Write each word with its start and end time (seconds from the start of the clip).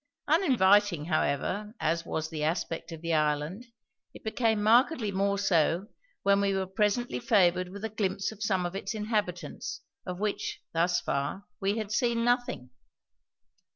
Uninviting, 0.27 1.05
however, 1.05 1.75
as 1.79 2.07
was 2.07 2.31
the 2.31 2.43
aspect 2.43 2.91
of 2.91 3.01
the 3.03 3.13
island, 3.13 3.67
it 4.15 4.23
became 4.23 4.63
markedly 4.63 5.11
more 5.11 5.37
so 5.37 5.89
when 6.23 6.41
we 6.41 6.55
were 6.55 6.65
presently 6.65 7.19
favoured 7.19 7.69
with 7.69 7.85
a 7.85 7.89
glimpse 7.89 8.31
of 8.31 8.41
some 8.41 8.65
of 8.65 8.75
its 8.75 8.95
inhabitants, 8.95 9.81
of 10.07 10.19
which, 10.19 10.59
thus 10.73 10.99
far, 10.99 11.45
we 11.59 11.77
had 11.77 11.91
seen 11.91 12.25
nothing. 12.25 12.71